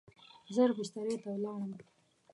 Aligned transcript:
ژر 0.53 0.69
بسترې 0.77 1.15
ته 1.23 1.29
ولاړم. 1.31 1.71